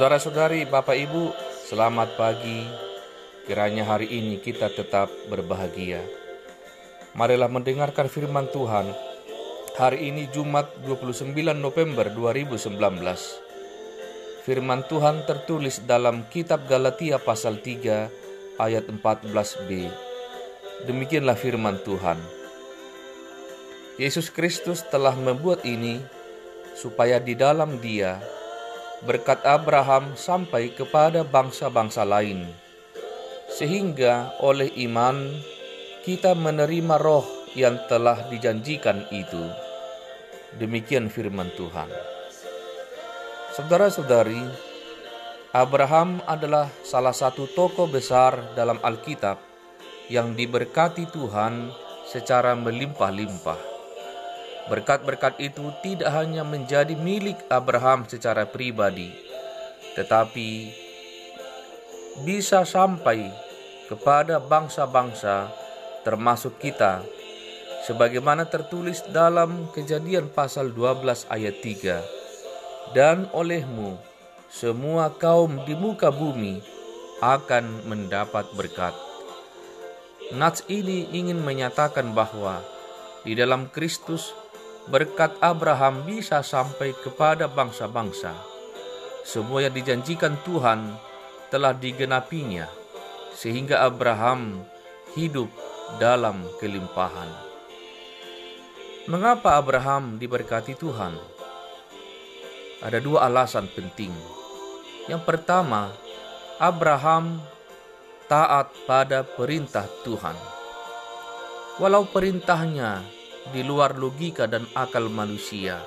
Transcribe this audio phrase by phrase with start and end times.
[0.00, 1.28] Saudara-saudari, Bapak Ibu,
[1.68, 2.64] selamat pagi.
[3.44, 6.00] Kiranya hari ini kita tetap berbahagia.
[7.12, 8.96] Marilah mendengarkan firman Tuhan.
[9.76, 12.80] Hari ini Jumat 29 November 2019.
[14.48, 19.68] Firman Tuhan tertulis dalam kitab Galatia pasal 3 ayat 14b.
[20.88, 22.16] Demikianlah firman Tuhan.
[24.00, 26.00] Yesus Kristus telah membuat ini
[26.72, 28.39] supaya di dalam Dia
[29.04, 32.44] berkat Abraham sampai kepada bangsa-bangsa lain,
[33.48, 35.30] sehingga oleh iman
[36.04, 37.24] kita menerima roh
[37.56, 39.44] yang telah dijanjikan itu.
[40.58, 41.90] Demikian firman Tuhan.
[43.54, 44.42] Saudara-saudari,
[45.50, 49.38] Abraham adalah salah satu tokoh besar dalam Alkitab
[50.10, 51.70] yang diberkati Tuhan
[52.06, 53.69] secara melimpah-limpah.
[54.68, 59.14] Berkat-berkat itu tidak hanya menjadi milik Abraham secara pribadi,
[59.96, 60.70] tetapi
[62.26, 63.32] bisa sampai
[63.88, 65.50] kepada bangsa-bangsa,
[66.04, 67.02] termasuk kita,
[67.88, 72.94] sebagaimana tertulis dalam Kejadian pasal 12 ayat 3.
[72.94, 73.98] Dan olehmu
[74.50, 76.58] semua kaum di muka bumi
[77.22, 78.94] akan mendapat berkat.
[80.34, 82.62] Nats ini ingin menyatakan bahwa
[83.22, 84.34] di dalam Kristus
[84.90, 88.34] berkat Abraham bisa sampai kepada bangsa-bangsa.
[89.22, 90.98] Semua yang dijanjikan Tuhan
[91.54, 92.66] telah digenapinya,
[93.38, 94.66] sehingga Abraham
[95.14, 95.46] hidup
[96.02, 97.30] dalam kelimpahan.
[99.06, 101.14] Mengapa Abraham diberkati Tuhan?
[102.82, 104.10] Ada dua alasan penting.
[105.06, 105.94] Yang pertama,
[106.58, 107.38] Abraham
[108.26, 110.34] taat pada perintah Tuhan.
[111.82, 115.80] Walau perintahnya di luar logika dan akal manusia,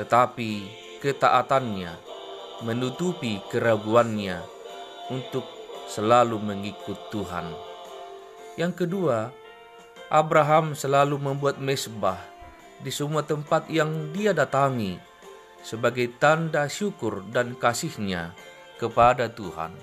[0.00, 0.64] tetapi
[1.04, 1.92] ketaatannya
[2.64, 4.40] menutupi keraguannya
[5.12, 5.44] untuk
[5.84, 7.52] selalu mengikut Tuhan.
[8.56, 9.28] Yang kedua,
[10.08, 12.20] Abraham selalu membuat mesbah
[12.80, 14.96] di semua tempat yang dia datangi
[15.60, 18.32] sebagai tanda syukur dan kasihnya
[18.80, 19.76] kepada Tuhan.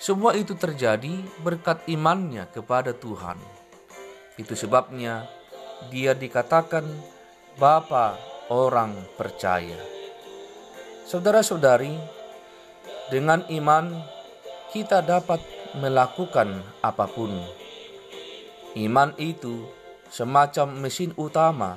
[0.00, 1.12] Semua itu terjadi
[1.44, 3.59] berkat imannya kepada Tuhan
[4.40, 5.28] itu sebabnya
[5.92, 6.88] dia dikatakan
[7.60, 8.16] Bapa
[8.48, 9.76] orang percaya.
[11.04, 11.92] Saudara-saudari,
[13.12, 14.00] dengan iman
[14.72, 15.44] kita dapat
[15.76, 17.36] melakukan apa pun.
[18.78, 19.66] Iman itu
[20.08, 21.76] semacam mesin utama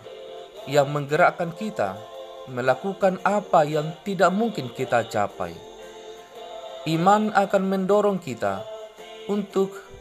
[0.69, 1.97] yang menggerakkan kita
[2.47, 5.57] melakukan apa yang tidak mungkin kita capai.
[6.85, 8.62] Iman akan mendorong kita
[9.31, 9.93] untuk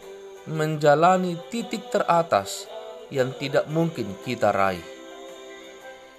[0.48, 2.66] menjalani titik teratas
[3.14, 4.82] yang tidak mungkin kita raih.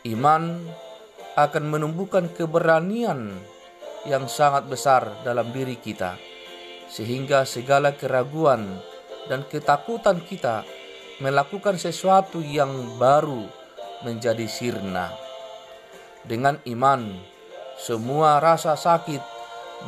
[0.07, 0.63] Iman
[1.35, 3.33] akan menumbuhkan keberanian
[4.05, 6.15] yang sangat besar dalam diri kita,
[6.91, 8.79] sehingga segala keraguan
[9.31, 10.67] dan ketakutan kita
[11.23, 13.47] melakukan sesuatu yang baru
[14.03, 15.11] menjadi sirna.
[16.23, 17.11] Dengan iman,
[17.79, 19.23] semua rasa sakit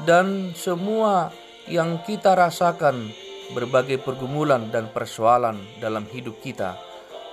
[0.03, 1.31] dan semua
[1.68, 3.12] yang kita rasakan
[3.53, 6.79] berbagai pergumulan dan persoalan dalam hidup kita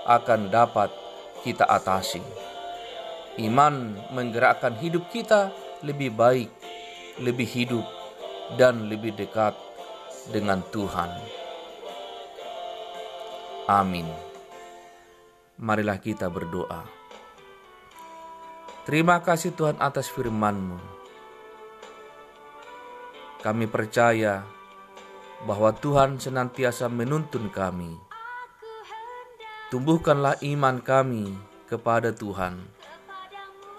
[0.04, 0.92] akan dapat
[1.46, 2.20] kita atasi.
[3.40, 5.48] Iman menggerakkan hidup kita
[5.80, 6.52] lebih baik,
[7.24, 7.86] lebih hidup,
[8.60, 9.56] dan lebih dekat
[10.28, 11.10] dengan Tuhan.
[13.70, 14.04] Amin.
[15.56, 16.84] Marilah kita berdoa.
[18.82, 20.78] Terima kasih Tuhan atas firman-Mu.
[23.42, 24.42] Kami percaya
[25.42, 27.98] bahwa Tuhan senantiasa menuntun kami.
[29.74, 31.34] Tumbuhkanlah iman kami
[31.66, 32.62] kepada Tuhan,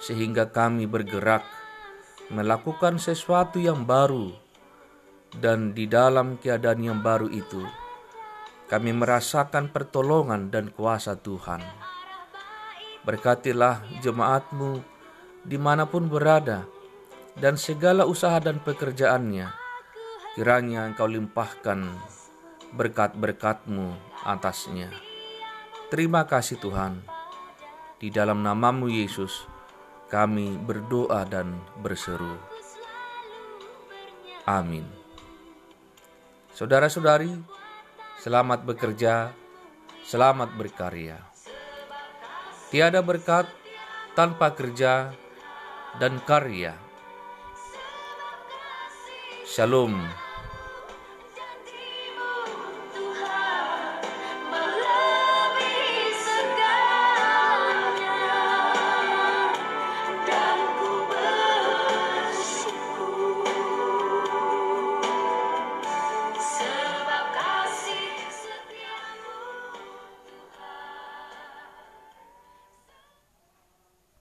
[0.01, 1.45] sehingga kami bergerak
[2.33, 4.33] melakukan sesuatu yang baru,
[5.37, 7.61] dan di dalam keadaan yang baru itu,
[8.67, 11.61] kami merasakan pertolongan dan kuasa Tuhan.
[13.05, 14.81] Berkatilah jemaatmu
[15.45, 16.65] di mana pun berada,
[17.37, 19.62] dan segala usaha dan pekerjaannya
[20.33, 21.93] Kiranya engkau limpahkan
[22.73, 23.93] berkat-berkatmu
[24.25, 24.89] atasnya.
[25.93, 27.05] Terima kasih Tuhan.
[28.01, 29.45] Di dalam namamu Yesus,
[30.09, 31.53] kami berdoa dan
[31.85, 32.33] berseru.
[34.49, 34.89] Amin.
[36.57, 37.29] Saudara-saudari,
[38.17, 39.29] selamat bekerja,
[40.01, 41.21] selamat berkarya.
[42.73, 43.45] Tiada berkat
[44.17, 45.13] tanpa kerja
[46.01, 46.73] dan karya.
[49.45, 50.22] Shalom.